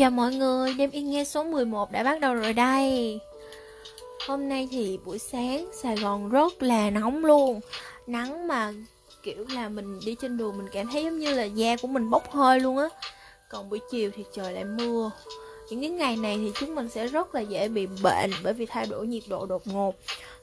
Chào 0.00 0.10
mọi 0.10 0.34
người, 0.34 0.74
đêm 0.74 0.90
yên 0.90 1.10
nghe 1.10 1.24
số 1.24 1.44
11 1.44 1.92
đã 1.92 2.02
bắt 2.02 2.20
đầu 2.20 2.34
rồi 2.34 2.52
đây. 2.52 3.18
Hôm 4.28 4.48
nay 4.48 4.68
thì 4.70 4.98
buổi 5.04 5.18
sáng 5.18 5.70
Sài 5.82 5.96
Gòn 5.96 6.28
rất 6.28 6.62
là 6.62 6.90
nóng 6.90 7.24
luôn. 7.24 7.60
Nắng 8.06 8.48
mà 8.48 8.72
kiểu 9.22 9.44
là 9.54 9.68
mình 9.68 10.00
đi 10.04 10.16
trên 10.20 10.36
đường 10.36 10.58
mình 10.58 10.66
cảm 10.72 10.86
thấy 10.92 11.04
giống 11.04 11.18
như 11.18 11.34
là 11.34 11.44
da 11.44 11.76
của 11.76 11.88
mình 11.88 12.10
bốc 12.10 12.32
hơi 12.32 12.60
luôn 12.60 12.78
á. 12.78 12.88
Còn 13.50 13.70
buổi 13.70 13.80
chiều 13.90 14.10
thì 14.16 14.24
trời 14.32 14.52
lại 14.52 14.64
mưa. 14.64 15.10
Những 15.70 15.80
cái 15.80 15.90
ngày 15.90 16.16
này 16.16 16.36
thì 16.36 16.52
chúng 16.54 16.74
mình 16.74 16.88
sẽ 16.88 17.06
rất 17.06 17.34
là 17.34 17.40
dễ 17.40 17.68
bị 17.68 17.86
bệnh 18.02 18.30
Bởi 18.42 18.52
vì 18.52 18.66
thay 18.66 18.86
đổi 18.86 19.06
nhiệt 19.06 19.22
độ 19.28 19.46
đột 19.46 19.62
ngột. 19.66 19.94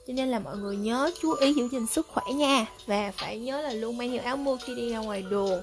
Cho 0.07 0.13
nên 0.13 0.29
là 0.29 0.39
mọi 0.39 0.57
người 0.57 0.77
nhớ 0.77 1.11
chú 1.21 1.33
ý 1.33 1.53
giữ 1.53 1.67
gìn 1.67 1.87
sức 1.87 2.07
khỏe 2.07 2.33
nha. 2.33 2.65
Và 2.85 3.11
phải 3.17 3.37
nhớ 3.39 3.61
là 3.61 3.73
luôn 3.73 3.97
mang 3.97 4.11
nhiều 4.11 4.21
áo 4.23 4.37
mưa 4.37 4.57
khi 4.65 4.75
đi 4.75 4.91
ra 4.91 4.99
ngoài 4.99 5.21
đường. 5.29 5.61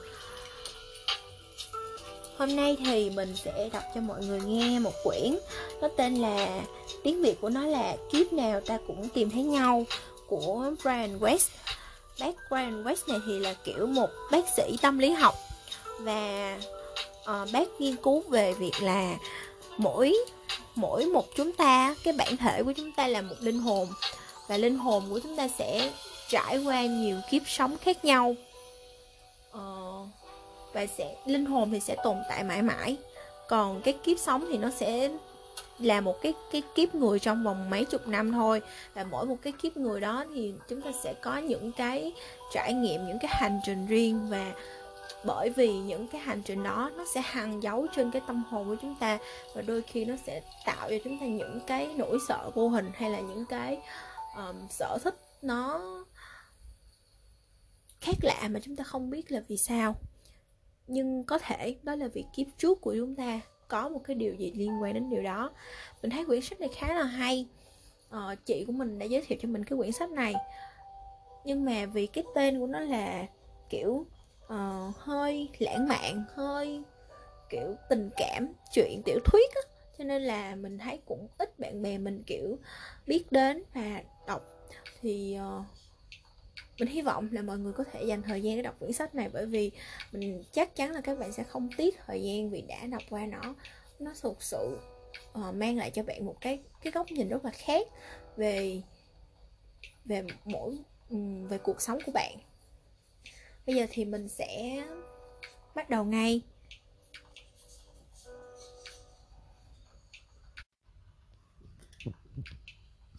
Hôm 2.38 2.56
nay 2.56 2.76
thì 2.84 3.11
mình 3.11 3.36
sẽ 3.44 3.68
đọc 3.72 3.82
cho 3.94 4.00
mọi 4.00 4.24
người 4.24 4.40
nghe 4.40 4.79
một 4.79 4.92
quyển 5.04 5.38
Nó 5.80 5.88
tên 5.96 6.14
là 6.14 6.61
Tiếng 7.02 7.22
Việt 7.22 7.40
của 7.40 7.48
nó 7.48 7.66
là 7.66 7.96
Kiếp 8.12 8.32
nào 8.32 8.61
ta 8.61 8.79
cũng 8.86 9.08
tìm 9.08 9.30
thấy 9.30 9.42
nhau 9.42 9.84
Của 10.26 10.70
Brian 10.82 11.18
West. 11.18 11.48
Bác 12.20 12.34
Brian 12.50 12.84
West 12.84 13.08
này 13.08 13.18
thì 13.26 13.39
là 13.39 13.54
kiểu 13.64 13.86
một 13.86 14.08
bác 14.30 14.44
sĩ 14.56 14.76
tâm 14.82 14.98
lý 14.98 15.11
học 15.11 15.34
Và 15.98 16.58
uh, 17.20 17.52
bác 17.52 17.80
nghiên 17.80 17.96
cứu 17.96 18.22
về 18.28 18.53
việc 18.53 18.82
là 18.82 19.16
Mỗi 19.76 20.14
mỗi 20.75 21.06
một 21.06 21.25
chúng 21.36 21.53
ta 21.53 21.94
Cái 22.04 22.14
bản 22.18 22.36
thể 22.36 22.62
của 22.62 22.72
chúng 22.72 22.92
ta 22.92 23.06
là 23.06 23.22
một 23.22 23.36
linh 23.40 23.58
hồn 23.58 23.89
Và 24.48 24.56
linh 24.56 24.78
hồn 24.78 25.04
của 25.11 25.18
chúng 25.18 25.36
ta 25.36 25.48
sẽ 25.58 25.90
trải 26.28 26.58
qua 26.58 26.82
nhiều 26.82 27.16
kiếp 27.30 27.42
sống 27.46 27.76
khác 27.78 28.04
nhau 28.04 28.34
và 30.74 30.86
sẽ 30.86 31.16
linh 31.26 31.46
hồn 31.46 31.70
thì 31.70 31.80
sẽ 31.80 31.96
tồn 32.05 32.16
tại 32.28 32.44
mãi 32.44 32.62
mãi. 32.62 32.96
Còn 33.48 33.80
cái 33.83 33.94
kiếp 34.05 34.19
sống 34.19 34.47
thì 34.48 34.58
nó 34.58 34.70
sẽ 34.70 35.11
là 35.78 36.00
một 36.00 36.22
cái 36.22 36.34
cái 36.53 36.62
kiếp 36.75 36.94
người 36.94 37.19
trong 37.19 37.44
vòng 37.44 37.70
mấy 37.70 37.84
chục 37.84 38.08
năm 38.08 38.33
thôi. 38.33 38.62
Và 38.94 39.05
mỗi 39.05 39.27
một 39.27 39.36
cái 39.42 39.53
kiếp 39.53 39.77
người 39.77 40.00
đó 40.00 40.25
thì 40.34 40.55
chúng 40.69 40.83
ta 40.83 40.91
sẽ 41.03 41.14
có 41.22 41.39
những 41.39 41.72
cái 41.72 42.12
trải 42.53 42.72
nghiệm 42.72 43.06
những 43.06 43.19
cái 43.19 43.31
hành 43.34 43.61
trình 43.64 43.86
riêng. 43.86 44.28
Và 44.31 44.53
bởi 45.25 45.50
vì 45.50 45.72
những 45.78 46.06
cái 46.06 46.20
hành 46.20 46.42
trình 46.42 46.62
đó 46.62 46.91
nó 46.97 47.05
sẽ 47.14 47.20
hằn 47.25 47.61
dấu 47.61 47.86
trên 47.97 48.11
cái 48.11 48.22
tâm 48.27 48.44
hồn 48.50 48.69
của 48.69 48.77
chúng 48.83 48.94
ta 48.94 49.19
và 49.55 49.62
đôi 49.62 49.83
khi 49.83 50.05
nó 50.05 50.14
sẽ 50.27 50.42
tạo 50.64 50.91
cho 50.91 50.97
chúng 51.05 51.19
ta 51.19 51.27
những 51.27 51.61
cái 51.66 51.88
nỗi 51.97 52.19
sợ 52.28 52.50
vô 52.55 52.69
hình 52.69 52.91
hay 52.94 53.11
là 53.11 53.20
những 53.20 53.47
cái 53.47 53.78
um, 54.36 54.56
sở 54.70 54.98
thích 55.05 55.14
nó 55.42 55.81
khác 58.00 58.16
lạ 58.22 58.48
mà 58.50 58.61
chúng 58.62 58.77
ta 58.77 58.84
không 58.84 59.11
biết 59.11 59.33
là 59.33 59.41
vì 59.48 59.56
sao 59.56 59.97
nhưng 60.87 61.25
có 61.25 61.39
thể 61.39 61.77
đó 61.83 61.95
là 61.95 62.09
việc 62.09 62.27
kiếp 62.33 62.47
trước 62.59 62.81
của 62.81 62.95
chúng 62.99 63.15
ta. 63.15 63.41
Có 63.69 63.89
một 63.89 64.01
cái 64.05 64.15
điều 64.15 64.35
gì 64.35 64.53
liên 64.57 64.83
quan 64.83 64.95
đến 64.95 65.11
điều 65.11 65.23
đó. 65.23 65.51
Mình 66.03 66.11
thấy 66.11 66.25
quyển 66.25 66.41
sách 66.41 66.61
này 66.61 66.69
khá 66.77 66.95
là 66.95 67.03
hay. 67.03 67.47
Ờ, 68.09 68.35
chị 68.45 68.65
của 68.67 68.73
mình 68.73 68.99
đã 68.99 69.07
giới 69.07 69.23
thiệu 69.27 69.39
cho 69.43 69.49
mình 69.49 69.65
cái 69.65 69.77
quyển 69.79 69.93
sách 69.93 70.11
này. 70.11 70.35
Nhưng 71.45 71.65
mà 71.65 71.87
vì 71.87 72.07
cái 72.07 72.25
tên 72.35 72.61
của 72.61 72.67
nó 72.67 72.81
là 72.81 73.27
kiểu 73.71 74.07
uh, 74.45 74.97
hơi 74.97 75.49
lãng 75.59 75.89
mạn 75.89 76.25
hơi 76.35 76.83
kiểu 77.51 77.75
tình 77.89 78.11
cảm 78.17 78.53
chuyện 78.73 79.03
tiểu 79.05 79.19
thuyết 79.25 79.55
á. 79.55 79.61
Cho 79.99 80.05
nên 80.05 80.23
là 80.23 80.55
mình 80.55 80.79
thấy 80.79 80.99
cũng 81.07 81.29
ít 81.39 81.59
bạn 81.59 81.83
bè 81.83 81.99
mình 81.99 82.23
kiểu 82.27 82.59
biết 83.07 83.33
đến 83.33 83.62
và 83.75 84.03
đọc. 84.27 84.43
Thì 85.01 85.39
uh, 85.59 85.65
mình 86.78 86.89
hy 86.89 87.03
vọng 87.03 87.28
là 87.33 87.42
mọi 87.42 87.58
người 87.58 87.72
có 87.72 87.84
thể 87.84 88.05
dành 88.05 88.22
thời 88.22 88.42
gian 88.42 88.56
để 88.56 88.62
đọc 88.62 88.75
quyển 88.78 88.92
sách 88.92 89.14
này 89.14 89.28
bởi 89.33 89.47
vì 89.47 89.70
mình 90.12 90.44
chắc 90.53 90.77
chắn 90.77 90.92
là 90.92 91.00
các 91.00 91.19
bạn 91.19 91.33
sẽ 91.33 91.42
không 91.44 91.69
tiếc 91.77 91.98
thời 92.06 92.22
gian 92.22 92.50
vì 92.50 92.62
đã 92.62 92.86
đọc 92.86 93.03
qua 93.11 93.27
nó. 93.27 93.55
Nó 93.98 94.12
thực 94.22 94.42
sự 94.42 94.78
uh, 95.39 95.55
mang 95.55 95.77
lại 95.77 95.91
cho 95.91 96.03
bạn 96.03 96.27
một 96.27 96.36
cái 96.41 96.62
cái 96.83 96.92
góc 96.92 97.11
nhìn 97.11 97.28
rất 97.28 97.44
là 97.44 97.50
khác 97.50 97.86
về 98.36 98.82
về 100.04 100.22
mỗi 100.44 100.78
um, 101.10 101.49
về 101.49 101.59
cuộc 101.59 101.81
sống 101.81 101.99
của 102.06 102.12
bạn. 102.12 102.38
Bây 103.66 103.76
giờ 103.76 103.87
thì 103.91 104.04
mình 104.04 104.28
sẽ 104.28 104.82
bắt 105.75 105.91
đầu 105.91 106.04
ngay. 106.04 106.41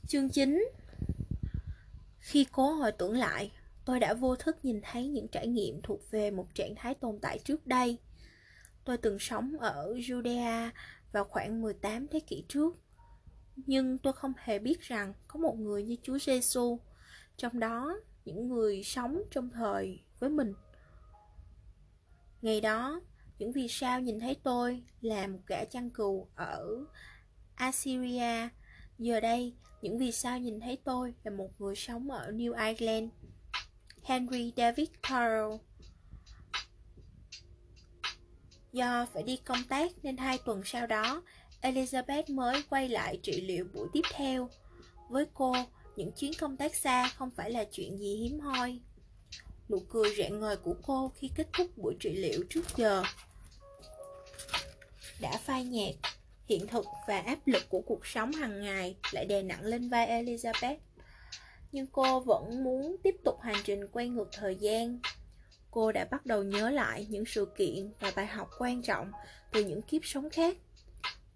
Chương 0.07 0.29
9 0.29 0.69
khi 2.35 2.45
cố 2.51 2.71
hồi 2.71 2.91
tưởng 2.91 3.13
lại, 3.13 3.51
tôi 3.85 3.99
đã 3.99 4.13
vô 4.13 4.35
thức 4.35 4.65
nhìn 4.65 4.79
thấy 4.83 5.07
những 5.07 5.27
trải 5.27 5.47
nghiệm 5.47 5.81
thuộc 5.81 6.11
về 6.11 6.31
một 6.31 6.47
trạng 6.55 6.75
thái 6.75 6.95
tồn 6.95 7.19
tại 7.21 7.39
trước 7.39 7.67
đây. 7.67 7.97
Tôi 8.83 8.97
từng 8.97 9.19
sống 9.19 9.59
ở 9.59 9.93
Judea 9.93 10.69
vào 11.11 11.23
khoảng 11.23 11.61
18 11.61 12.07
thế 12.07 12.19
kỷ 12.19 12.45
trước. 12.47 12.75
Nhưng 13.55 13.97
tôi 13.97 14.13
không 14.13 14.33
hề 14.37 14.59
biết 14.59 14.81
rằng 14.81 15.13
có 15.27 15.39
một 15.39 15.57
người 15.59 15.83
như 15.83 15.95
Chúa 16.03 16.17
Giêsu, 16.19 16.79
trong 17.37 17.59
đó 17.59 17.99
những 18.25 18.49
người 18.49 18.83
sống 18.83 19.21
trong 19.31 19.49
thời 19.49 20.03
với 20.19 20.29
mình. 20.29 20.53
Ngày 22.41 22.61
đó, 22.61 23.01
những 23.39 23.51
vì 23.51 23.67
sao 23.67 24.01
nhìn 24.01 24.19
thấy 24.19 24.35
tôi 24.43 24.83
là 25.01 25.27
một 25.27 25.39
gã 25.47 25.65
chăn 25.65 25.89
cừu 25.89 26.27
ở 26.35 26.85
Assyria. 27.55 28.49
Giờ 28.97 29.19
đây, 29.19 29.53
những 29.81 29.97
vì 29.97 30.11
sao 30.11 30.39
nhìn 30.39 30.59
thấy 30.59 30.77
tôi 30.83 31.13
là 31.23 31.31
một 31.31 31.49
người 31.59 31.75
sống 31.75 32.11
ở 32.11 32.31
New 32.31 32.67
Ireland. 32.67 33.09
Henry 34.03 34.53
David 34.57 34.87
Thoreau 35.03 35.59
Do 38.73 39.05
phải 39.13 39.23
đi 39.23 39.37
công 39.37 39.63
tác 39.69 39.91
nên 40.03 40.17
hai 40.17 40.37
tuần 40.45 40.61
sau 40.65 40.87
đó, 40.87 41.21
Elizabeth 41.61 42.35
mới 42.35 42.63
quay 42.69 42.89
lại 42.89 43.19
trị 43.23 43.41
liệu 43.41 43.65
buổi 43.73 43.87
tiếp 43.93 44.01
theo. 44.13 44.49
Với 45.09 45.25
cô, 45.33 45.55
những 45.95 46.11
chuyến 46.11 46.31
công 46.39 46.57
tác 46.57 46.75
xa 46.75 47.07
không 47.07 47.29
phải 47.31 47.51
là 47.51 47.63
chuyện 47.71 47.97
gì 47.97 48.15
hiếm 48.15 48.39
hoi. 48.39 48.79
Nụ 49.69 49.79
cười 49.89 50.15
rạng 50.17 50.39
ngời 50.39 50.57
của 50.57 50.75
cô 50.83 51.11
khi 51.15 51.29
kết 51.35 51.47
thúc 51.53 51.77
buổi 51.77 51.95
trị 51.99 52.15
liệu 52.15 52.43
trước 52.49 52.77
giờ 52.77 53.03
đã 55.21 55.37
phai 55.37 55.63
nhạt 55.63 55.95
hiện 56.45 56.67
thực 56.67 56.85
và 57.07 57.19
áp 57.19 57.39
lực 57.45 57.63
của 57.69 57.81
cuộc 57.81 58.05
sống 58.05 58.31
hàng 58.31 58.61
ngày 58.61 58.95
lại 59.11 59.25
đè 59.25 59.43
nặng 59.43 59.63
lên 59.63 59.89
vai 59.89 60.07
Elizabeth. 60.07 60.77
Nhưng 61.71 61.87
cô 61.87 62.19
vẫn 62.19 62.63
muốn 62.63 62.95
tiếp 63.03 63.15
tục 63.23 63.41
hành 63.41 63.61
trình 63.63 63.87
quay 63.87 64.09
ngược 64.09 64.29
thời 64.31 64.55
gian. 64.55 64.99
Cô 65.71 65.91
đã 65.91 66.07
bắt 66.11 66.25
đầu 66.25 66.43
nhớ 66.43 66.69
lại 66.69 67.07
những 67.09 67.25
sự 67.25 67.47
kiện 67.57 67.91
và 67.99 68.11
bài 68.15 68.27
học 68.27 68.49
quan 68.59 68.81
trọng 68.81 69.11
từ 69.51 69.65
những 69.65 69.81
kiếp 69.81 70.05
sống 70.05 70.29
khác. 70.29 70.57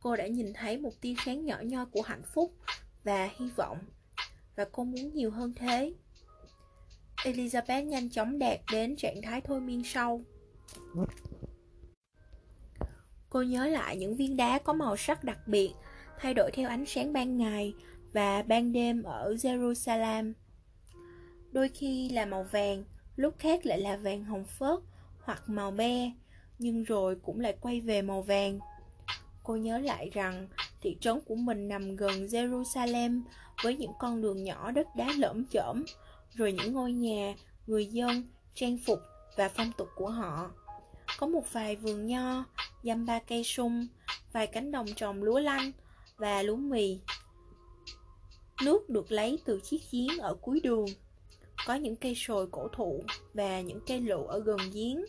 Cô 0.01 0.15
đã 0.15 0.27
nhìn 0.27 0.53
thấy 0.53 0.77
một 0.77 1.01
tia 1.01 1.13
sáng 1.25 1.45
nhỏ 1.45 1.57
nhoi 1.61 1.85
của 1.85 2.01
hạnh 2.01 2.23
phúc 2.33 2.53
và 3.03 3.29
hy 3.39 3.45
vọng. 3.55 3.77
Và 4.55 4.65
cô 4.71 4.83
muốn 4.83 5.13
nhiều 5.13 5.31
hơn 5.31 5.53
thế. 5.55 5.93
Elizabeth 7.23 7.83
nhanh 7.83 8.09
chóng 8.09 8.39
đạt 8.39 8.59
đến 8.71 8.95
trạng 8.95 9.21
thái 9.21 9.41
thôi 9.41 9.61
miên 9.61 9.83
sâu. 9.83 10.23
Cô 13.29 13.41
nhớ 13.41 13.67
lại 13.67 13.97
những 13.97 14.15
viên 14.15 14.37
đá 14.37 14.59
có 14.59 14.73
màu 14.73 14.97
sắc 14.97 15.23
đặc 15.23 15.47
biệt, 15.47 15.73
thay 16.19 16.33
đổi 16.33 16.51
theo 16.51 16.69
ánh 16.69 16.85
sáng 16.85 17.13
ban 17.13 17.37
ngày 17.37 17.73
và 18.13 18.41
ban 18.41 18.71
đêm 18.71 19.03
ở 19.03 19.33
Jerusalem. 19.33 20.33
Đôi 21.51 21.69
khi 21.69 22.09
là 22.09 22.25
màu 22.25 22.43
vàng, 22.43 22.83
lúc 23.15 23.35
khác 23.39 23.65
lại 23.65 23.79
là 23.79 23.97
vàng 23.97 24.23
hồng 24.23 24.45
phớt 24.45 24.79
hoặc 25.23 25.49
màu 25.49 25.71
be, 25.71 26.11
nhưng 26.59 26.83
rồi 26.83 27.15
cũng 27.23 27.39
lại 27.39 27.55
quay 27.61 27.81
về 27.81 28.01
màu 28.01 28.21
vàng. 28.21 28.59
Cô 29.43 29.55
nhớ 29.55 29.77
lại 29.77 30.09
rằng 30.13 30.47
thị 30.81 30.97
trấn 31.01 31.21
của 31.25 31.35
mình 31.35 31.67
nằm 31.67 31.95
gần 31.95 32.25
Jerusalem 32.25 33.21
với 33.63 33.75
những 33.75 33.91
con 33.99 34.21
đường 34.21 34.43
nhỏ 34.43 34.71
đất 34.71 34.87
đá 34.95 35.07
lởm 35.17 35.45
chởm, 35.45 35.83
rồi 36.33 36.53
những 36.53 36.73
ngôi 36.73 36.91
nhà, 36.91 37.35
người 37.67 37.85
dân, 37.85 38.23
trang 38.53 38.77
phục 38.85 38.99
và 39.37 39.49
phong 39.49 39.71
tục 39.77 39.87
của 39.95 40.09
họ. 40.09 40.51
Có 41.19 41.27
một 41.27 41.53
vài 41.53 41.75
vườn 41.75 42.05
nho, 42.05 42.45
dăm 42.83 43.05
ba 43.05 43.19
cây 43.19 43.43
sung, 43.43 43.87
vài 44.31 44.47
cánh 44.47 44.71
đồng 44.71 44.85
trồng 44.95 45.23
lúa 45.23 45.39
lanh 45.39 45.71
và 46.17 46.41
lúa 46.41 46.55
mì. 46.55 46.99
Nước 48.63 48.89
được 48.89 49.11
lấy 49.11 49.39
từ 49.45 49.59
chiếc 49.63 49.81
giếng 49.91 50.19
ở 50.19 50.35
cuối 50.41 50.59
đường. 50.63 50.85
Có 51.67 51.75
những 51.75 51.95
cây 51.95 52.13
sồi 52.15 52.47
cổ 52.51 52.67
thụ 52.67 53.03
và 53.33 53.61
những 53.61 53.79
cây 53.87 54.01
lựu 54.01 54.23
ở 54.23 54.39
gần 54.39 54.57
giếng. 54.73 55.05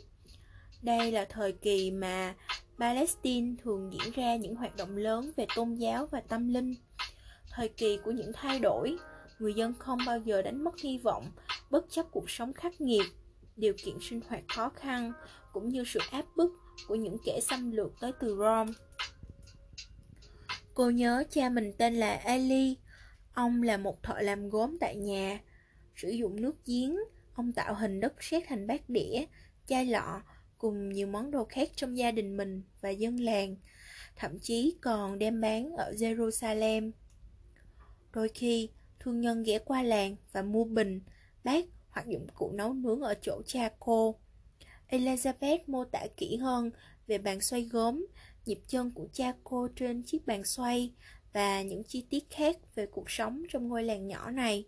Đây 0.82 1.12
là 1.12 1.24
thời 1.24 1.52
kỳ 1.52 1.90
mà 1.90 2.34
Palestine 2.78 3.54
thường 3.64 3.92
diễn 3.92 4.12
ra 4.14 4.36
những 4.36 4.54
hoạt 4.54 4.76
động 4.76 4.96
lớn 4.96 5.32
về 5.36 5.46
tôn 5.56 5.74
giáo 5.74 6.06
và 6.06 6.20
tâm 6.20 6.48
linh. 6.48 6.74
Thời 7.50 7.68
kỳ 7.68 7.98
của 8.04 8.10
những 8.10 8.32
thay 8.34 8.58
đổi, 8.58 8.96
người 9.38 9.54
dân 9.54 9.74
không 9.78 9.98
bao 10.06 10.18
giờ 10.18 10.42
đánh 10.42 10.64
mất 10.64 10.80
hy 10.80 10.98
vọng, 10.98 11.26
bất 11.70 11.86
chấp 11.90 12.06
cuộc 12.10 12.30
sống 12.30 12.52
khắc 12.52 12.80
nghiệt, 12.80 13.06
điều 13.56 13.72
kiện 13.84 13.94
sinh 14.00 14.20
hoạt 14.28 14.42
khó 14.48 14.68
khăn, 14.68 15.12
cũng 15.52 15.68
như 15.68 15.84
sự 15.86 16.00
áp 16.10 16.24
bức 16.36 16.52
của 16.88 16.94
những 16.94 17.16
kẻ 17.24 17.40
xâm 17.42 17.70
lược 17.70 17.92
tới 18.00 18.12
từ 18.20 18.36
Rome. 18.36 18.72
Cô 20.74 20.90
nhớ 20.90 21.24
cha 21.30 21.48
mình 21.48 21.72
tên 21.78 21.94
là 21.94 22.14
Ali, 22.14 22.76
ông 23.34 23.62
là 23.62 23.76
một 23.76 24.02
thợ 24.02 24.20
làm 24.20 24.48
gốm 24.48 24.76
tại 24.80 24.96
nhà. 24.96 25.40
Sử 25.96 26.08
dụng 26.08 26.40
nước 26.40 26.56
giếng, 26.66 26.96
ông 27.34 27.52
tạo 27.52 27.74
hình 27.74 28.00
đất 28.00 28.22
sét 28.22 28.42
thành 28.46 28.66
bát 28.66 28.88
đĩa, 28.88 29.24
chai 29.66 29.86
lọ 29.86 30.22
cùng 30.58 30.88
nhiều 30.88 31.06
món 31.06 31.30
đồ 31.30 31.44
khác 31.44 31.70
trong 31.76 31.98
gia 31.98 32.10
đình 32.10 32.36
mình 32.36 32.62
và 32.80 32.90
dân 32.90 33.20
làng. 33.20 33.56
thậm 34.16 34.38
chí 34.38 34.76
còn 34.80 35.18
đem 35.18 35.40
bán 35.40 35.70
ở 35.76 35.92
Jerusalem. 35.92 36.90
Đôi 38.12 38.28
khi, 38.28 38.70
thương 39.00 39.20
nhân 39.20 39.42
ghé 39.42 39.58
qua 39.58 39.82
làng 39.82 40.16
và 40.32 40.42
mua 40.42 40.64
bình, 40.64 41.00
bát 41.44 41.64
hoặc 41.90 42.06
dụng 42.06 42.26
cụ 42.34 42.52
nấu 42.52 42.72
nướng 42.72 43.00
ở 43.00 43.14
chỗ 43.22 43.42
cha 43.46 43.70
cô. 43.80 44.18
Elizabeth 44.90 45.58
mô 45.66 45.84
tả 45.84 46.06
kỹ 46.16 46.36
hơn 46.36 46.70
về 47.06 47.18
bàn 47.18 47.40
xoay 47.40 47.62
gốm, 47.62 48.06
nhịp 48.46 48.60
chân 48.66 48.90
của 48.90 49.08
cha 49.12 49.32
cô 49.44 49.68
trên 49.76 50.02
chiếc 50.02 50.26
bàn 50.26 50.44
xoay 50.44 50.92
và 51.32 51.62
những 51.62 51.84
chi 51.84 52.06
tiết 52.10 52.30
khác 52.30 52.56
về 52.74 52.86
cuộc 52.86 53.10
sống 53.10 53.42
trong 53.48 53.68
ngôi 53.68 53.84
làng 53.84 54.06
nhỏ 54.06 54.30
này. 54.30 54.64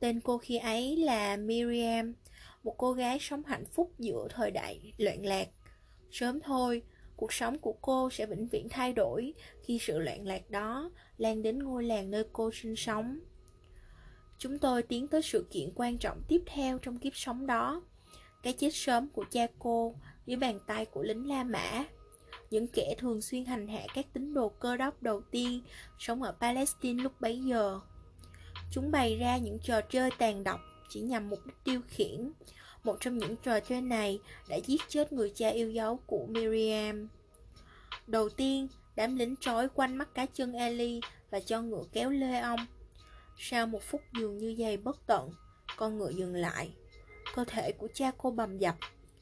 Tên 0.00 0.20
cô 0.20 0.38
khi 0.38 0.58
ấy 0.58 0.96
là 0.96 1.36
Miriam, 1.36 2.14
một 2.62 2.74
cô 2.78 2.92
gái 2.92 3.18
sống 3.20 3.42
hạnh 3.44 3.64
phúc 3.72 3.92
giữa 3.98 4.28
thời 4.30 4.50
đại 4.50 4.92
loạn 4.98 5.26
lạc. 5.26 5.48
Sớm 6.10 6.40
thôi, 6.40 6.82
cuộc 7.16 7.32
sống 7.32 7.58
của 7.58 7.74
cô 7.80 8.10
sẽ 8.10 8.26
vĩnh 8.26 8.48
viễn 8.48 8.68
thay 8.68 8.92
đổi 8.92 9.34
khi 9.62 9.78
sự 9.78 9.98
loạn 9.98 10.26
lạc 10.26 10.50
đó 10.50 10.90
lan 11.16 11.42
đến 11.42 11.58
ngôi 11.58 11.84
làng 11.84 12.10
nơi 12.10 12.24
cô 12.32 12.50
sinh 12.54 12.76
sống. 12.76 13.18
Chúng 14.38 14.58
tôi 14.58 14.82
tiến 14.82 15.08
tới 15.08 15.22
sự 15.22 15.46
kiện 15.50 15.70
quan 15.74 15.98
trọng 15.98 16.22
tiếp 16.28 16.42
theo 16.46 16.78
trong 16.78 16.98
kiếp 16.98 17.16
sống 17.16 17.46
đó, 17.46 17.82
cái 18.46 18.52
chết 18.52 18.70
sớm 18.74 19.08
của 19.08 19.24
cha 19.30 19.46
cô 19.58 19.94
dưới 20.26 20.36
bàn 20.36 20.60
tay 20.66 20.84
của 20.84 21.02
lính 21.02 21.28
La 21.28 21.44
Mã. 21.44 21.84
Những 22.50 22.66
kẻ 22.66 22.94
thường 22.98 23.22
xuyên 23.22 23.44
hành 23.44 23.68
hạ 23.68 23.80
các 23.94 24.06
tín 24.12 24.34
đồ 24.34 24.48
cơ 24.48 24.76
đốc 24.76 25.02
đầu 25.02 25.20
tiên 25.30 25.60
sống 25.98 26.22
ở 26.22 26.32
Palestine 26.40 27.02
lúc 27.02 27.20
bấy 27.20 27.40
giờ. 27.40 27.80
Chúng 28.72 28.90
bày 28.90 29.16
ra 29.16 29.36
những 29.36 29.58
trò 29.62 29.80
chơi 29.80 30.10
tàn 30.18 30.44
độc 30.44 30.60
chỉ 30.88 31.00
nhằm 31.00 31.30
mục 31.30 31.46
đích 31.46 31.54
tiêu 31.64 31.80
khiển. 31.88 32.32
Một 32.84 32.96
trong 33.00 33.18
những 33.18 33.36
trò 33.36 33.60
chơi 33.60 33.80
này 33.80 34.20
đã 34.48 34.56
giết 34.56 34.80
chết 34.88 35.12
người 35.12 35.32
cha 35.34 35.48
yêu 35.48 35.70
dấu 35.70 35.96
của 36.06 36.26
Miriam. 36.28 37.08
Đầu 38.06 38.28
tiên, 38.28 38.68
đám 38.96 39.16
lính 39.16 39.34
trói 39.40 39.68
quanh 39.68 39.96
mắt 39.96 40.14
cá 40.14 40.26
chân 40.26 40.52
Ali 40.52 41.00
và 41.30 41.40
cho 41.40 41.62
ngựa 41.62 41.82
kéo 41.92 42.10
lê 42.10 42.40
ông. 42.40 42.60
Sau 43.38 43.66
một 43.66 43.82
phút 43.82 44.00
dường 44.18 44.38
như 44.38 44.56
dày 44.58 44.76
bất 44.76 45.06
tận, 45.06 45.30
con 45.76 45.98
ngựa 45.98 46.10
dừng 46.10 46.34
lại. 46.34 46.70
Cơ 47.36 47.44
thể 47.44 47.72
của 47.72 47.88
cha 47.94 48.10
cô 48.18 48.30
bầm 48.30 48.58
dập, 48.58 48.74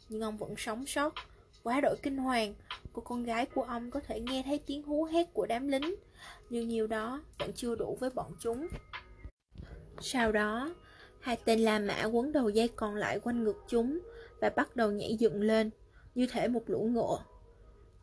nhưng 0.08 0.20
ông 0.20 0.36
vẫn 0.36 0.54
sống 0.56 0.86
sót. 0.86 1.14
Quá 1.62 1.80
đổi 1.80 1.96
kinh 2.02 2.16
hoàng, 2.16 2.54
cô 2.92 3.02
con 3.02 3.24
gái 3.24 3.46
của 3.46 3.62
ông 3.62 3.90
có 3.90 4.00
thể 4.00 4.20
nghe 4.20 4.42
thấy 4.46 4.60
tiếng 4.66 4.82
hú 4.82 5.04
hét 5.04 5.32
của 5.32 5.46
đám 5.46 5.68
lính, 5.68 5.94
nhưng 6.50 6.68
nhiều 6.68 6.86
đó 6.86 7.22
vẫn 7.38 7.52
chưa 7.52 7.74
đủ 7.74 7.96
với 8.00 8.10
bọn 8.10 8.32
chúng. 8.40 8.66
Sau 10.00 10.32
đó, 10.32 10.74
hai 11.20 11.38
tên 11.44 11.60
La 11.60 11.78
Mã 11.78 12.04
quấn 12.04 12.32
đầu 12.32 12.48
dây 12.48 12.68
còn 12.68 12.94
lại 12.94 13.20
quanh 13.20 13.44
ngực 13.44 13.64
chúng 13.68 13.98
và 14.40 14.50
bắt 14.50 14.76
đầu 14.76 14.90
nhảy 14.90 15.16
dựng 15.16 15.42
lên, 15.42 15.70
như 16.14 16.26
thể 16.26 16.48
một 16.48 16.62
lũ 16.66 16.88
ngựa. 16.92 17.18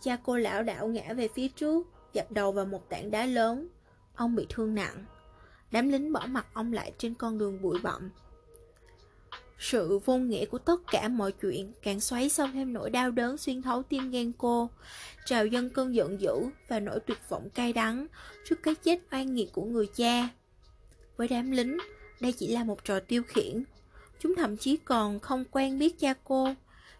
Cha 0.01 0.17
cô 0.23 0.37
lão 0.37 0.63
đảo 0.63 0.87
ngã 0.87 1.13
về 1.13 1.27
phía 1.27 1.47
trước, 1.47 1.87
dập 2.13 2.31
đầu 2.31 2.51
vào 2.51 2.65
một 2.65 2.89
tảng 2.89 3.11
đá 3.11 3.25
lớn. 3.25 3.67
Ông 4.15 4.35
bị 4.35 4.45
thương 4.49 4.75
nặng. 4.75 5.05
Đám 5.71 5.89
lính 5.89 6.13
bỏ 6.13 6.25
mặt 6.29 6.47
ông 6.53 6.73
lại 6.73 6.91
trên 6.97 7.13
con 7.13 7.37
đường 7.37 7.61
bụi 7.61 7.79
bặm. 7.83 8.11
Sự 9.61 9.99
vô 10.05 10.17
nghĩa 10.17 10.45
của 10.45 10.57
tất 10.57 10.81
cả 10.91 11.07
mọi 11.07 11.31
chuyện 11.31 11.71
càng 11.81 11.99
xoáy 11.99 12.29
sâu 12.29 12.47
thêm 12.53 12.73
nỗi 12.73 12.89
đau 12.89 13.11
đớn 13.11 13.37
xuyên 13.37 13.61
thấu 13.61 13.83
tim 13.83 14.11
gan 14.11 14.31
cô, 14.37 14.69
trào 15.25 15.45
dân 15.45 15.69
cơn 15.69 15.95
giận 15.95 16.21
dữ 16.21 16.33
và 16.67 16.79
nỗi 16.79 16.99
tuyệt 16.99 17.17
vọng 17.29 17.49
cay 17.49 17.73
đắng 17.73 18.07
trước 18.45 18.63
cái 18.63 18.75
chết 18.75 18.99
oan 19.11 19.33
nghiệt 19.33 19.49
của 19.53 19.63
người 19.63 19.87
cha. 19.95 20.29
Với 21.17 21.27
đám 21.27 21.51
lính, 21.51 21.77
đây 22.19 22.31
chỉ 22.31 22.47
là 22.47 22.63
một 22.63 22.85
trò 22.85 22.99
tiêu 22.99 23.23
khiển. 23.27 23.63
Chúng 24.19 24.35
thậm 24.35 24.57
chí 24.57 24.77
còn 24.77 25.19
không 25.19 25.45
quen 25.51 25.79
biết 25.79 25.99
cha 25.99 26.13
cô. 26.23 26.47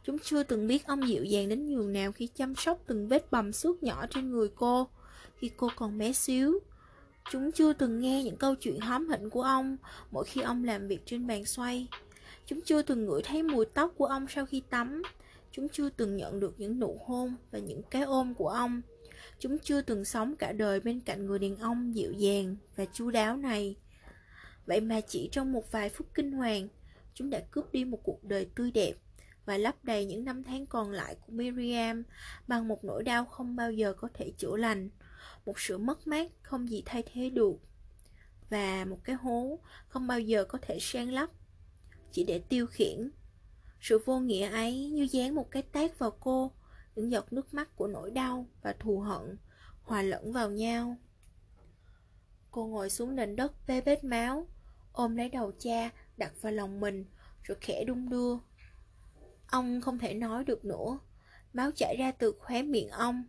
Chúng 0.05 0.19
chưa 0.19 0.43
từng 0.43 0.67
biết 0.67 0.87
ông 0.87 1.07
dịu 1.07 1.23
dàng 1.23 1.49
đến 1.49 1.67
nhường 1.67 1.93
nào 1.93 2.11
khi 2.11 2.27
chăm 2.27 2.55
sóc 2.55 2.79
từng 2.87 3.07
vết 3.07 3.31
bầm 3.31 3.53
xước 3.53 3.83
nhỏ 3.83 4.05
trên 4.09 4.31
người 4.31 4.49
cô, 4.55 4.87
khi 5.37 5.51
cô 5.57 5.69
còn 5.75 5.97
bé 5.97 6.13
xíu. 6.13 6.59
Chúng 7.31 7.51
chưa 7.51 7.73
từng 7.73 7.99
nghe 7.99 8.23
những 8.23 8.37
câu 8.37 8.55
chuyện 8.55 8.79
hóm 8.79 9.09
hỉnh 9.09 9.29
của 9.29 9.41
ông 9.41 9.77
mỗi 10.11 10.25
khi 10.25 10.41
ông 10.41 10.63
làm 10.63 10.87
việc 10.87 10.99
trên 11.05 11.27
bàn 11.27 11.45
xoay. 11.45 11.87
Chúng 12.45 12.61
chưa 12.61 12.81
từng 12.81 13.05
ngửi 13.05 13.21
thấy 13.23 13.43
mùi 13.43 13.65
tóc 13.65 13.93
của 13.97 14.05
ông 14.05 14.25
sau 14.29 14.45
khi 14.45 14.61
tắm. 14.69 15.01
Chúng 15.51 15.69
chưa 15.69 15.89
từng 15.89 16.15
nhận 16.15 16.39
được 16.39 16.53
những 16.57 16.79
nụ 16.79 17.01
hôn 17.05 17.35
và 17.51 17.59
những 17.59 17.81
cái 17.83 18.01
ôm 18.01 18.33
của 18.33 18.49
ông. 18.49 18.81
Chúng 19.39 19.59
chưa 19.59 19.81
từng 19.81 20.05
sống 20.05 20.35
cả 20.35 20.51
đời 20.51 20.79
bên 20.79 20.99
cạnh 20.99 21.25
người 21.25 21.39
đàn 21.39 21.57
ông 21.57 21.95
dịu 21.95 22.11
dàng 22.11 22.55
và 22.75 22.85
chu 22.93 23.11
đáo 23.11 23.37
này. 23.37 23.75
Vậy 24.65 24.81
mà 24.81 25.01
chỉ 25.01 25.29
trong 25.31 25.51
một 25.51 25.71
vài 25.71 25.89
phút 25.89 26.07
kinh 26.13 26.31
hoàng, 26.31 26.67
chúng 27.13 27.29
đã 27.29 27.39
cướp 27.51 27.71
đi 27.71 27.85
một 27.85 27.99
cuộc 28.03 28.23
đời 28.23 28.47
tươi 28.55 28.71
đẹp 28.71 28.93
và 29.45 29.57
lấp 29.57 29.75
đầy 29.83 30.05
những 30.05 30.25
năm 30.25 30.43
tháng 30.43 30.65
còn 30.65 30.91
lại 30.91 31.15
của 31.15 31.31
Miriam 31.31 32.03
bằng 32.47 32.67
một 32.67 32.83
nỗi 32.83 33.03
đau 33.03 33.25
không 33.25 33.55
bao 33.55 33.71
giờ 33.71 33.93
có 33.93 34.09
thể 34.13 34.31
chữa 34.37 34.55
lành, 34.55 34.89
một 35.45 35.59
sự 35.59 35.77
mất 35.77 36.07
mát 36.07 36.31
không 36.41 36.69
gì 36.69 36.83
thay 36.85 37.03
thế 37.13 37.29
được, 37.29 37.55
và 38.49 38.85
một 38.85 38.99
cái 39.03 39.15
hố 39.15 39.59
không 39.87 40.07
bao 40.07 40.19
giờ 40.19 40.45
có 40.45 40.59
thể 40.61 40.77
san 40.81 41.09
lấp, 41.09 41.29
chỉ 42.11 42.23
để 42.23 42.39
tiêu 42.39 42.67
khiển. 42.67 43.11
Sự 43.81 43.99
vô 44.05 44.19
nghĩa 44.19 44.49
ấy 44.49 44.89
như 44.89 45.07
dán 45.11 45.35
một 45.35 45.51
cái 45.51 45.61
tát 45.61 45.99
vào 45.99 46.11
cô, 46.19 46.51
những 46.95 47.11
giọt 47.11 47.33
nước 47.33 47.53
mắt 47.53 47.75
của 47.75 47.87
nỗi 47.87 48.11
đau 48.11 48.45
và 48.61 48.75
thù 48.79 48.99
hận 48.99 49.37
hòa 49.83 50.01
lẫn 50.01 50.31
vào 50.31 50.51
nhau. 50.51 50.97
Cô 52.51 52.65
ngồi 52.65 52.89
xuống 52.89 53.15
nền 53.15 53.35
đất 53.35 53.51
bê 53.67 53.81
bết 53.81 54.03
máu, 54.03 54.47
ôm 54.93 55.15
lấy 55.15 55.29
đầu 55.29 55.51
cha 55.59 55.89
đặt 56.17 56.33
vào 56.41 56.51
lòng 56.51 56.79
mình 56.79 57.05
rồi 57.43 57.57
khẽ 57.61 57.83
đung 57.83 58.09
đưa. 58.09 58.37
Ông 59.47 59.81
không 59.81 59.99
thể 59.99 60.13
nói 60.13 60.43
được 60.43 60.65
nữa, 60.65 60.99
máu 61.53 61.71
chảy 61.75 61.95
ra 61.99 62.11
từ 62.11 62.31
khóe 62.39 62.63
miệng 62.63 62.89
ông. 62.89 63.23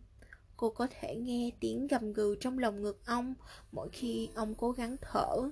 Cô 0.57 0.71
có 0.71 0.87
thể 1.01 1.17
nghe 1.17 1.51
tiếng 1.61 1.87
gầm 1.87 2.13
gừ 2.13 2.37
trong 2.41 2.59
lòng 2.59 2.83
ngực 2.83 3.07
ông 3.07 3.35
mỗi 3.73 3.89
khi 3.93 4.29
ông 4.35 4.55
cố 4.55 4.73
gắng 4.73 4.97
thở. 5.01 5.51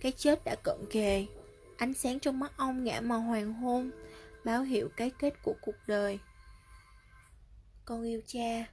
Cái 0.00 0.12
chết 0.12 0.44
đã 0.44 0.56
cận 0.64 0.78
kề, 0.90 1.26
ánh 1.76 1.94
sáng 1.94 2.20
trong 2.20 2.38
mắt 2.38 2.52
ông 2.56 2.84
ngã 2.84 3.00
màu 3.00 3.20
hoàng 3.20 3.52
hôn, 3.52 3.90
báo 4.44 4.62
hiệu 4.62 4.88
cái 4.96 5.10
kết 5.18 5.34
của 5.42 5.54
cuộc 5.62 5.76
đời. 5.86 6.18
Con 7.84 8.02
yêu 8.02 8.20
cha, 8.26 8.70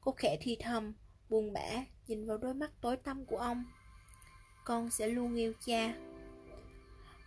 cô 0.00 0.12
khẽ 0.12 0.38
thì 0.40 0.56
thầm, 0.60 0.92
buồn 1.28 1.52
bã 1.52 1.68
nhìn 2.06 2.26
vào 2.26 2.38
đôi 2.38 2.54
mắt 2.54 2.70
tối 2.80 2.96
tăm 2.96 3.24
của 3.24 3.38
ông. 3.38 3.64
Con 4.64 4.90
sẽ 4.90 5.06
luôn 5.06 5.34
yêu 5.34 5.52
cha. 5.66 5.94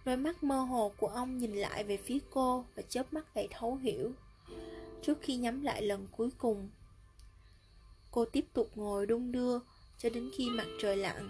Đôi 0.05 0.17
mắt 0.17 0.43
mơ 0.43 0.59
hồ 0.59 0.91
của 0.97 1.07
ông 1.07 1.37
nhìn 1.37 1.53
lại 1.53 1.83
về 1.83 1.97
phía 1.97 2.17
cô 2.31 2.65
và 2.75 2.83
chớp 2.89 3.13
mắt 3.13 3.35
đầy 3.35 3.47
thấu 3.51 3.75
hiểu. 3.75 4.11
Trước 5.01 5.17
khi 5.21 5.35
nhắm 5.35 5.61
lại 5.61 5.81
lần 5.81 6.07
cuối 6.11 6.29
cùng, 6.37 6.69
cô 8.11 8.25
tiếp 8.25 8.45
tục 8.53 8.69
ngồi 8.75 9.05
đung 9.05 9.31
đưa 9.31 9.59
cho 9.97 10.09
đến 10.09 10.29
khi 10.37 10.49
mặt 10.49 10.67
trời 10.81 10.97
lặn. 10.97 11.29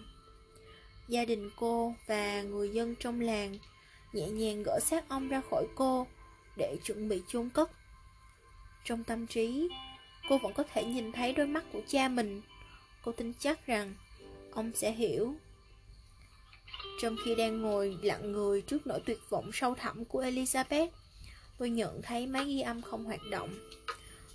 Gia 1.07 1.25
đình 1.25 1.49
cô 1.55 1.93
và 2.07 2.41
người 2.41 2.69
dân 2.69 2.95
trong 2.99 3.21
làng 3.21 3.57
nhẹ 4.13 4.29
nhàng 4.29 4.63
gỡ 4.63 4.79
xác 4.79 5.09
ông 5.09 5.29
ra 5.29 5.41
khỏi 5.49 5.67
cô 5.75 6.07
để 6.57 6.77
chuẩn 6.85 7.09
bị 7.09 7.21
chôn 7.27 7.49
cất. 7.49 7.71
Trong 8.85 9.03
tâm 9.03 9.27
trí, 9.27 9.69
cô 10.29 10.37
vẫn 10.37 10.53
có 10.53 10.63
thể 10.73 10.85
nhìn 10.85 11.11
thấy 11.11 11.33
đôi 11.33 11.47
mắt 11.47 11.63
của 11.73 11.81
cha 11.87 12.07
mình. 12.07 12.41
Cô 13.03 13.11
tin 13.11 13.33
chắc 13.39 13.67
rằng 13.67 13.93
ông 14.51 14.71
sẽ 14.75 14.91
hiểu 14.91 15.35
trong 17.03 17.15
khi 17.25 17.35
đang 17.35 17.61
ngồi 17.61 17.97
lặng 18.01 18.31
người 18.31 18.61
trước 18.61 18.87
nỗi 18.87 19.01
tuyệt 19.05 19.19
vọng 19.29 19.49
sâu 19.53 19.75
thẳm 19.75 20.05
của 20.05 20.23
Elizabeth, 20.23 20.87
tôi 21.57 21.69
nhận 21.69 22.01
thấy 22.01 22.27
máy 22.27 22.45
ghi 22.45 22.61
âm 22.61 22.81
không 22.81 23.05
hoạt 23.05 23.19
động. 23.31 23.49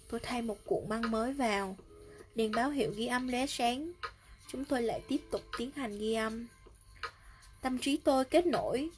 Tôi 0.08 0.20
thay 0.20 0.42
một 0.42 0.58
cuộn 0.66 0.88
băng 0.88 1.10
mới 1.10 1.32
vào. 1.32 1.76
Đèn 2.34 2.52
báo 2.52 2.70
hiệu 2.70 2.92
ghi 2.96 3.06
âm 3.06 3.28
lóe 3.28 3.46
sáng. 3.46 3.92
Chúng 4.52 4.64
tôi 4.64 4.82
lại 4.82 5.00
tiếp 5.08 5.20
tục 5.30 5.42
tiến 5.58 5.70
hành 5.76 5.98
ghi 5.98 6.14
âm. 6.14 6.46
Tâm 7.60 7.78
trí 7.78 7.96
tôi 7.96 8.24
kết 8.24 8.46
nối 8.46 8.90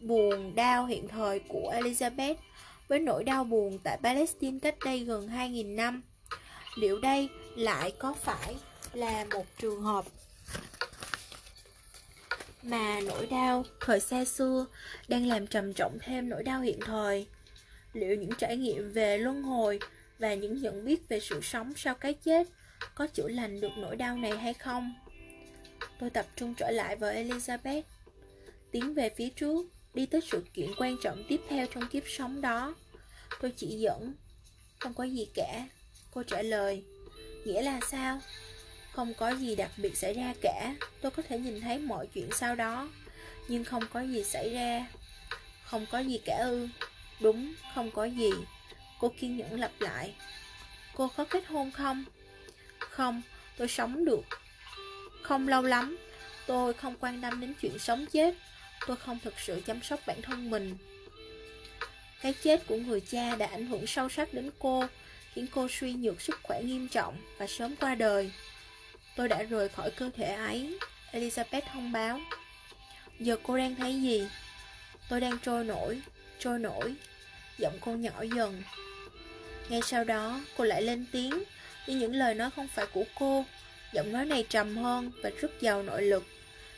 buồn 0.00 0.54
đau 0.54 0.86
hiện 0.86 1.08
thời 1.08 1.40
của 1.40 1.72
Elizabeth 1.76 2.34
với 2.88 2.98
nỗi 2.98 3.24
đau 3.24 3.44
buồn 3.44 3.78
tại 3.84 3.98
Palestine 4.02 4.58
cách 4.62 4.76
đây 4.84 5.04
gần 5.04 5.28
2.000 5.28 5.74
năm. 5.74 6.02
Liệu 6.78 7.00
đây 7.00 7.28
lại 7.56 7.92
có 7.98 8.14
phải 8.14 8.56
là 8.92 9.26
một 9.32 9.46
trường 9.58 9.82
hợp 9.82 10.04
mà 12.62 13.00
nỗi 13.00 13.26
đau 13.26 13.64
thời 13.80 14.00
xa 14.00 14.24
xưa 14.24 14.66
đang 15.08 15.26
làm 15.26 15.46
trầm 15.46 15.72
trọng 15.72 15.98
thêm 16.00 16.28
nỗi 16.28 16.42
đau 16.42 16.60
hiện 16.60 16.80
thời. 16.80 17.26
Liệu 17.92 18.16
những 18.16 18.30
trải 18.38 18.56
nghiệm 18.56 18.92
về 18.92 19.18
luân 19.18 19.42
hồi 19.42 19.78
và 20.18 20.34
những 20.34 20.62
nhận 20.62 20.84
biết 20.84 21.08
về 21.08 21.20
sự 21.20 21.40
sống 21.42 21.72
sau 21.76 21.94
cái 21.94 22.14
chết 22.14 22.46
có 22.94 23.06
chữa 23.06 23.28
lành 23.28 23.60
được 23.60 23.72
nỗi 23.76 23.96
đau 23.96 24.16
này 24.16 24.36
hay 24.36 24.54
không? 24.54 24.94
Tôi 26.00 26.10
tập 26.10 26.26
trung 26.36 26.54
trở 26.54 26.70
lại 26.70 26.96
với 26.96 27.24
Elizabeth, 27.24 27.82
tiến 28.70 28.94
về 28.94 29.10
phía 29.16 29.28
trước, 29.28 29.66
đi 29.96 30.06
tới 30.06 30.20
sự 30.30 30.44
kiện 30.54 30.70
quan 30.76 30.96
trọng 31.02 31.24
tiếp 31.28 31.40
theo 31.48 31.66
trong 31.74 31.88
kiếp 31.88 32.02
sống 32.06 32.40
đó. 32.40 32.74
Tôi 33.40 33.52
chỉ 33.56 33.66
dẫn, 33.66 34.14
không 34.78 34.94
có 34.94 35.04
gì 35.04 35.28
cả. 35.34 35.68
Cô 36.10 36.22
trả 36.22 36.42
lời, 36.42 36.84
nghĩa 37.44 37.62
là 37.62 37.80
sao? 37.90 38.20
Không 38.92 39.14
có 39.14 39.30
gì 39.30 39.56
đặc 39.56 39.70
biệt 39.76 39.96
xảy 39.96 40.14
ra 40.14 40.34
cả 40.42 40.74
Tôi 41.00 41.10
có 41.10 41.22
thể 41.28 41.38
nhìn 41.38 41.60
thấy 41.60 41.78
mọi 41.78 42.06
chuyện 42.06 42.28
sau 42.32 42.56
đó 42.56 42.88
Nhưng 43.48 43.64
không 43.64 43.82
có 43.92 44.00
gì 44.00 44.24
xảy 44.24 44.50
ra 44.50 44.86
Không 45.64 45.86
có 45.90 45.98
gì 45.98 46.18
cả 46.24 46.36
ư 46.36 46.68
Đúng, 47.20 47.52
không 47.74 47.90
có 47.90 48.04
gì 48.04 48.30
Cô 49.00 49.12
kiên 49.20 49.36
nhẫn 49.36 49.60
lặp 49.60 49.70
lại 49.80 50.14
Cô 50.94 51.10
có 51.16 51.24
kết 51.24 51.46
hôn 51.46 51.70
không? 51.70 52.04
Không, 52.78 53.22
tôi 53.56 53.68
sống 53.68 54.04
được 54.04 54.24
Không 55.22 55.48
lâu 55.48 55.62
lắm 55.62 55.98
Tôi 56.46 56.74
không 56.74 56.94
quan 57.00 57.22
tâm 57.22 57.40
đến 57.40 57.54
chuyện 57.60 57.78
sống 57.78 58.06
chết 58.12 58.34
Tôi 58.86 58.96
không 58.96 59.18
thực 59.24 59.34
sự 59.40 59.62
chăm 59.66 59.82
sóc 59.82 60.00
bản 60.06 60.22
thân 60.22 60.50
mình. 60.50 60.76
Cái 62.22 62.32
chết 62.42 62.66
của 62.66 62.76
người 62.76 63.00
cha 63.00 63.36
đã 63.36 63.46
ảnh 63.46 63.66
hưởng 63.66 63.86
sâu 63.86 64.08
sắc 64.08 64.34
đến 64.34 64.50
cô 64.58 64.84
Khiến 65.36 65.46
cô 65.54 65.68
suy 65.70 65.92
nhược 65.92 66.20
sức 66.20 66.40
khỏe 66.42 66.62
nghiêm 66.62 66.88
trọng 66.88 67.16
Và 67.38 67.46
sớm 67.46 67.76
qua 67.76 67.94
đời. 67.94 68.32
Tôi 69.16 69.28
đã 69.28 69.42
rời 69.42 69.68
khỏi 69.68 69.90
cơ 69.90 70.10
thể 70.16 70.34
ấy 70.34 70.78
Elizabeth 71.12 71.60
thông 71.72 71.92
báo. 71.92 72.20
Giờ 73.20 73.36
cô 73.42 73.56
đang 73.58 73.74
thấy 73.74 74.02
gì? 74.02 74.28
Tôi 75.08 75.20
đang 75.20 75.38
trôi 75.38 75.64
nổi, 75.64 76.00
trôi 76.38 76.58
nổi 76.58 76.94
Giọng 77.58 77.78
cô 77.80 77.92
nhỏ 77.92 78.22
dần. 78.36 78.62
Ngay 79.68 79.80
sau 79.82 80.04
đó 80.04 80.40
cô 80.56 80.64
lại 80.64 80.82
lên 80.82 81.06
tiếng 81.12 81.42
Nhưng 81.86 81.98
những 81.98 82.14
lời 82.14 82.34
nói 82.34 82.50
không 82.56 82.68
phải 82.68 82.86
của 82.86 83.04
cô. 83.14 83.44
Giọng 83.92 84.12
nói 84.12 84.24
này 84.24 84.46
trầm 84.48 84.76
hơn 84.76 85.12
và 85.22 85.30
rất 85.40 85.60
giàu 85.60 85.82
nội 85.82 86.02
lực 86.02 86.24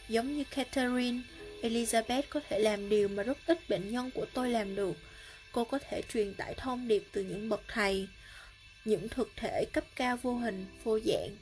Giống 0.08 0.36
như 0.36 0.44
Catherine. 0.44 1.18
Elizabeth 1.62 2.22
có 2.30 2.40
thể 2.48 2.58
làm 2.58 2.88
điều 2.88 3.08
mà 3.08 3.22
rất 3.22 3.38
ít 3.46 3.58
bệnh 3.68 3.90
nhân 3.90 4.10
của 4.14 4.26
tôi 4.34 4.50
làm 4.50 4.76
được. 4.76 4.96
Cô 5.52 5.64
có 5.64 5.78
thể 5.78 6.02
truyền 6.08 6.34
tải 6.34 6.54
thông 6.54 6.88
điệp 6.88 7.02
từ 7.12 7.24
những 7.24 7.48
bậc 7.48 7.60
thầy 7.68 8.08
Những 8.84 9.08
thực 9.08 9.28
thể 9.36 9.64
cấp 9.72 9.84
cao 9.96 10.16
vô 10.16 10.34
hình, 10.34 10.66
vô 10.84 10.98
dạng. 11.00 11.36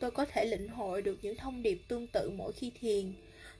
Tôi 0.00 0.10
có 0.10 0.24
thể 0.24 0.44
lĩnh 0.44 0.68
hội 0.68 1.02
được 1.02 1.18
những 1.22 1.36
thông 1.36 1.62
điệp 1.62 1.82
tương 1.88 2.06
tự 2.06 2.30
mỗi 2.30 2.52
khi 2.52 2.72
thiền 2.80 3.12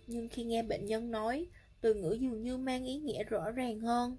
Nhưng 0.07 0.29
khi 0.29 0.45
nghe 0.45 0.63
bệnh 0.63 0.87
nhân 0.87 1.11
nói 1.11 1.47
Từ 1.81 1.95
ngữ 1.95 2.19
dường 2.21 2.43
như 2.43 2.57
mang 2.57 2.85
ý 2.85 2.97
nghĩa 2.97 3.25
rõ 3.25 3.51
ràng 3.51 3.81
hơn. 3.81 4.17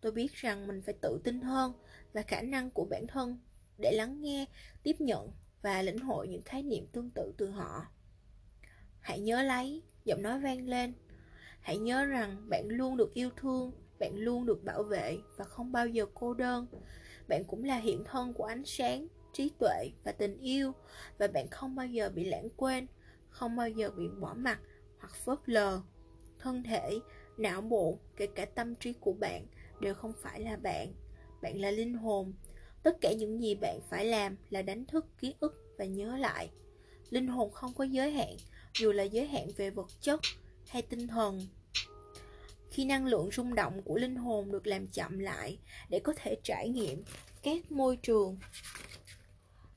Tôi 0.00 0.12
biết 0.12 0.34
rằng 0.34 0.66
mình 0.66 0.82
phải 0.82 0.94
tự 1.00 1.20
tin 1.24 1.40
hơn 1.40 1.72
Và 2.12 2.22
khả 2.22 2.42
năng 2.42 2.70
của 2.70 2.84
bản 2.84 3.06
thân 3.06 3.38
Để 3.78 3.92
lắng 3.92 4.22
nghe, 4.22 4.44
tiếp 4.82 4.96
nhận 5.00 5.30
Và 5.62 5.82
lĩnh 5.82 5.98
hội 5.98 6.28
những 6.28 6.42
khái 6.42 6.62
niệm 6.62 6.86
tương 6.92 7.10
tự 7.10 7.32
từ 7.38 7.50
họ. 7.50 7.86
Hãy 9.08 9.20
nhớ 9.20 9.42
lấy, 9.42 9.82
giọng 10.04 10.22
nói 10.22 10.40
vang 10.40 10.68
lên. 10.68 10.94
Hãy 11.60 11.78
nhớ 11.78 12.04
rằng 12.04 12.48
bạn 12.48 12.68
luôn 12.68 12.96
được 12.96 13.14
yêu 13.14 13.30
thương 13.36 13.72
Bạn 13.98 14.16
luôn 14.16 14.46
được 14.46 14.64
bảo 14.64 14.82
vệ 14.82 15.18
Và 15.36 15.44
không 15.44 15.72
bao 15.72 15.86
giờ 15.88 16.06
cô 16.14 16.34
đơn. 16.34 16.66
Bạn 17.28 17.44
cũng 17.44 17.64
là 17.64 17.76
hiện 17.76 18.04
thân 18.04 18.32
của 18.34 18.44
ánh 18.44 18.62
sáng 18.64 19.06
trí 19.32 19.50
tuệ 19.58 19.90
và 20.04 20.12
tình 20.12 20.38
yêu 20.38 20.72
và 21.18 21.28
bạn 21.28 21.48
không 21.50 21.74
bao 21.74 21.86
giờ 21.86 22.10
bị 22.14 22.24
lãng 22.24 22.48
quên 22.56 22.86
không 23.28 23.56
bao 23.56 23.68
giờ 23.68 23.90
bị 23.90 24.08
bỏ 24.20 24.34
mặt 24.34 24.60
hoặc 24.98 25.14
phớt 25.14 25.38
lờ. 25.46 25.80
Thân 26.38 26.62
thể 26.62 26.98
não 27.38 27.60
bộ 27.60 27.98
kể 28.16 28.26
cả 28.26 28.44
tâm 28.44 28.74
trí 28.74 28.92
của 28.92 29.12
bạn 29.12 29.46
đều 29.80 29.94
không 29.94 30.12
phải 30.22 30.40
là 30.40 30.56
bạn. 30.56 30.92
Bạn 31.42 31.60
là 31.60 31.70
linh 31.70 31.94
hồn. 31.94 32.32
Tất 32.82 32.96
cả 33.00 33.12
những 33.12 33.42
gì 33.42 33.54
bạn 33.54 33.80
phải 33.90 34.04
làm 34.04 34.36
là 34.50 34.62
đánh 34.62 34.86
thức 34.86 35.06
ký 35.18 35.34
ức 35.40 35.74
và 35.78 35.84
nhớ 35.84 36.16
lại. 36.16 36.50
Linh 37.10 37.26
hồn 37.26 37.50
không 37.50 37.74
có 37.74 37.84
giới 37.84 38.10
hạn 38.10 38.36
dù 38.74 38.92
là 38.92 39.02
giới 39.02 39.26
hạn 39.26 39.48
về 39.56 39.70
vật 39.70 39.88
chất 40.00 40.20
hay 40.66 40.82
tinh 40.82 41.06
thần 41.08 41.46
khi 42.70 42.84
năng 42.84 43.06
lượng 43.06 43.30
rung 43.32 43.54
động 43.54 43.82
của 43.82 43.96
linh 43.96 44.16
hồn 44.16 44.52
được 44.52 44.66
làm 44.66 44.86
chậm 44.86 45.18
lại 45.18 45.58
để 45.88 45.98
có 45.98 46.12
thể 46.16 46.36
trải 46.42 46.68
nghiệm 46.68 47.02
các 47.42 47.72
môi 47.72 47.96
trường 47.96 48.38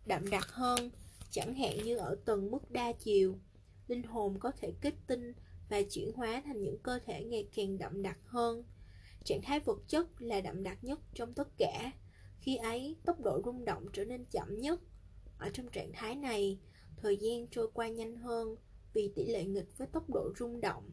đậm 0.05 0.29
đặc 0.29 0.47
hơn, 0.47 0.91
chẳng 1.29 1.55
hạn 1.55 1.77
như 1.83 1.97
ở 1.97 2.15
tầng 2.25 2.51
mức 2.51 2.71
đa 2.71 2.91
chiều. 2.91 3.37
Linh 3.87 4.03
hồn 4.03 4.39
có 4.39 4.51
thể 4.51 4.73
kết 4.81 4.93
tinh 5.07 5.33
và 5.69 5.81
chuyển 5.91 6.11
hóa 6.15 6.41
thành 6.45 6.61
những 6.61 6.77
cơ 6.83 6.99
thể 7.05 7.23
ngày 7.23 7.47
càng 7.55 7.77
đậm 7.77 8.01
đặc 8.01 8.17
hơn. 8.25 8.63
Trạng 9.23 9.41
thái 9.41 9.59
vật 9.59 9.79
chất 9.87 10.07
là 10.21 10.41
đậm 10.41 10.63
đặc 10.63 10.77
nhất 10.81 10.99
trong 11.13 11.33
tất 11.33 11.47
cả. 11.57 11.91
Khi 12.39 12.55
ấy, 12.55 12.95
tốc 13.05 13.19
độ 13.21 13.41
rung 13.45 13.65
động 13.65 13.85
trở 13.93 14.05
nên 14.05 14.25
chậm 14.25 14.59
nhất. 14.59 14.81
Ở 15.37 15.49
trong 15.53 15.69
trạng 15.69 15.91
thái 15.93 16.15
này, 16.15 16.59
thời 16.97 17.17
gian 17.17 17.47
trôi 17.47 17.69
qua 17.73 17.87
nhanh 17.87 18.15
hơn 18.15 18.55
vì 18.93 19.11
tỷ 19.15 19.25
lệ 19.25 19.45
nghịch 19.45 19.77
với 19.77 19.87
tốc 19.87 20.09
độ 20.09 20.33
rung 20.39 20.61
động. 20.61 20.91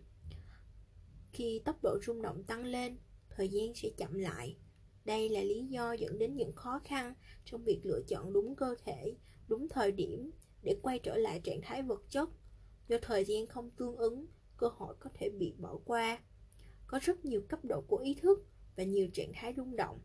Khi 1.33 1.62
tốc 1.64 1.78
độ 1.83 1.99
rung 2.07 2.23
động 2.23 2.45
tăng 2.45 2.64
lên, 2.64 2.99
thời 3.31 3.49
gian 3.49 3.75
sẽ 3.75 3.88
chậm 3.97 4.19
lại. 4.19 4.57
Đây 5.05 5.28
là 5.28 5.43
lý 5.43 5.67
do 5.67 5.93
dẫn 5.93 6.19
đến 6.19 6.37
những 6.37 6.52
khó 6.52 6.81
khăn 6.85 7.14
trong 7.45 7.64
việc 7.64 7.81
lựa 7.85 8.02
chọn 8.09 8.33
đúng 8.33 8.57
cơ 8.57 8.75
thể, 8.85 9.17
đúng 9.49 9.69
thời 9.69 9.93
điểm 9.93 10.31
để 10.62 10.76
quay 10.83 10.99
trở 10.99 11.17
lại 11.17 11.40
trạng 11.45 11.61
thái 11.62 11.83
vật 11.83 12.02
chất. 12.11 12.28
Do 12.88 12.97
thời 13.02 13.25
gian 13.25 13.47
không 13.47 13.71
tương 13.71 13.97
ứng, 13.97 14.26
cơ 14.57 14.69
hội 14.69 14.95
có 15.00 15.11
thể 15.14 15.31
bị 15.31 15.55
bỏ 15.59 15.78
qua. 15.85 16.23
Có 16.87 16.99
rất 17.02 17.25
nhiều 17.25 17.43
cấp 17.49 17.64
độ 17.64 17.81
của 17.81 17.97
ý 17.97 18.14
thức 18.14 18.47
và 18.76 18.85
nhiều 18.85 19.09
trạng 19.12 19.33
thái 19.35 19.55
rung 19.57 19.76
động. 19.76 20.00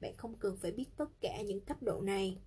Bạn 0.00 0.16
không 0.16 0.38
cần 0.38 0.56
phải 0.56 0.72
biết 0.72 0.88
tất 0.96 1.08
cả 1.20 1.42
những 1.42 1.60
cấp 1.60 1.82
độ 1.82 2.00
này. 2.00 2.38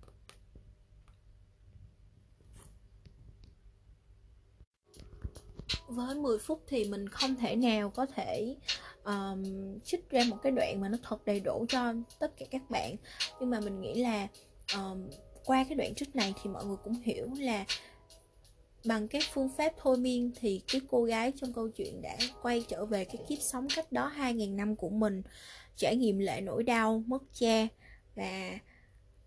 Với 5.90 6.14
10 6.14 6.38
phút 6.38 6.62
thì 6.66 6.84
mình 6.84 7.08
không 7.08 7.36
thể 7.36 7.56
nào 7.56 7.90
có 7.90 8.06
thể 8.06 8.56
um, 9.04 9.44
trích 9.84 10.10
ra 10.10 10.22
một 10.28 10.36
cái 10.42 10.52
đoạn 10.52 10.80
mà 10.80 10.88
nó 10.88 10.98
thật 11.02 11.24
đầy 11.24 11.40
đủ 11.40 11.66
cho 11.68 11.94
tất 12.18 12.36
cả 12.36 12.46
các 12.50 12.70
bạn. 12.70 12.96
Nhưng 13.40 13.50
mà 13.50 13.60
mình 13.60 13.80
nghĩ 13.80 14.02
là 14.02 14.28
um, 14.74 15.10
qua 15.44 15.64
cái 15.68 15.74
đoạn 15.74 15.94
trích 15.94 16.16
này 16.16 16.34
thì 16.42 16.50
mọi 16.50 16.64
người 16.64 16.76
cũng 16.84 16.94
hiểu 17.04 17.28
là 17.38 17.64
bằng 18.84 19.08
các 19.08 19.22
phương 19.32 19.48
pháp 19.58 19.72
thôi 19.78 19.96
miên 19.96 20.32
thì 20.40 20.62
cái 20.72 20.80
cô 20.88 21.04
gái 21.04 21.32
trong 21.36 21.52
câu 21.52 21.68
chuyện 21.68 22.02
đã 22.02 22.16
quay 22.42 22.64
trở 22.68 22.84
về 22.84 23.04
cái 23.04 23.16
kiếp 23.28 23.38
sống 23.40 23.66
cách 23.76 23.92
đó 23.92 24.12
2.000 24.18 24.56
năm 24.56 24.76
của 24.76 24.88
mình 24.88 25.22
trải 25.76 25.96
nghiệm 25.96 26.18
lại 26.18 26.40
nỗi 26.40 26.62
đau 26.62 27.02
mất 27.06 27.22
cha 27.32 27.66
và 28.14 28.58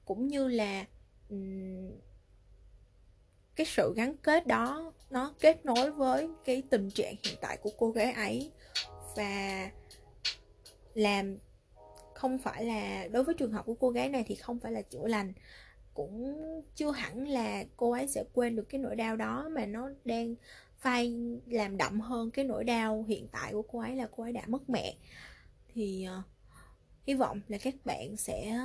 cũng 0.05 0.27
như 0.27 0.48
là 0.48 0.86
um, 1.29 1.91
cái 3.55 3.65
sự 3.65 3.93
gắn 3.95 4.17
kết 4.17 4.48
đó 4.48 4.93
nó 5.10 5.33
kết 5.39 5.65
nối 5.65 5.91
với 5.91 6.29
cái 6.45 6.63
tình 6.69 6.89
trạng 6.89 7.15
hiện 7.24 7.36
tại 7.41 7.57
của 7.57 7.72
cô 7.77 7.91
gái 7.91 8.12
ấy 8.12 8.51
và 9.15 9.69
làm 10.93 11.38
không 12.13 12.38
phải 12.38 12.65
là 12.65 13.07
đối 13.12 13.24
với 13.24 13.36
trường 13.36 13.51
hợp 13.51 13.65
của 13.65 13.75
cô 13.79 13.89
gái 13.89 14.10
này 14.10 14.24
thì 14.27 14.36
không 14.36 14.60
phải 14.60 14.72
là 14.72 14.81
chữa 14.81 15.07
lành 15.07 15.33
cũng 15.93 16.41
chưa 16.75 16.91
hẳn 16.91 17.27
là 17.27 17.63
cô 17.77 17.91
ấy 17.91 18.07
sẽ 18.07 18.24
quên 18.33 18.55
được 18.55 18.69
cái 18.69 18.81
nỗi 18.81 18.95
đau 18.95 19.15
đó 19.15 19.50
mà 19.51 19.65
nó 19.65 19.89
đang 20.05 20.36
phai 20.77 21.15
làm 21.45 21.77
đậm 21.77 22.01
hơn 22.01 22.31
cái 22.31 22.45
nỗi 22.45 22.63
đau 22.63 23.05
hiện 23.07 23.27
tại 23.31 23.53
của 23.53 23.62
cô 23.62 23.79
ấy 23.79 23.95
là 23.95 24.07
cô 24.15 24.24
ấy 24.24 24.33
đã 24.33 24.43
mất 24.48 24.69
mẹ. 24.69 24.95
Thì 25.74 26.07
uh, 26.19 26.25
hy 27.07 27.13
vọng 27.13 27.41
là 27.48 27.57
các 27.57 27.75
bạn 27.86 28.17
sẽ 28.17 28.60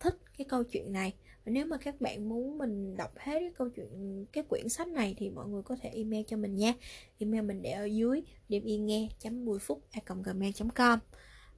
thích 0.00 0.16
cái 0.38 0.44
câu 0.44 0.64
chuyện 0.64 0.92
này 0.92 1.14
và 1.44 1.52
nếu 1.52 1.66
mà 1.66 1.76
các 1.76 2.00
bạn 2.00 2.28
muốn 2.28 2.58
mình 2.58 2.96
đọc 2.96 3.12
hết 3.16 3.40
cái 3.40 3.52
câu 3.58 3.68
chuyện, 3.68 4.26
cái 4.32 4.44
quyển 4.48 4.68
sách 4.68 4.88
này 4.88 5.14
thì 5.18 5.30
mọi 5.30 5.48
người 5.48 5.62
có 5.62 5.76
thể 5.82 5.88
email 5.88 6.22
cho 6.28 6.36
mình 6.36 6.56
nha. 6.56 6.74
Email 7.18 7.42
mình 7.42 7.62
để 7.62 7.70
ở 7.70 7.84
dưới 7.84 8.22
đêm 8.48 8.64
yên 8.64 8.86
nghe 8.86 9.08
chấm 9.18 9.46
phút 9.60 9.82
a 9.90 10.00
gmail 10.24 10.52
com. 10.74 10.98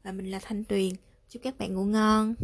Và 0.03 0.12
mình 0.12 0.31
là 0.31 0.39
thanh 0.43 0.65
tuyền. 0.65 0.93
Chúc 1.29 1.43
các 1.43 1.59
bạn 1.59 1.75
ngủ 1.75 1.85
ngon. 1.85 2.35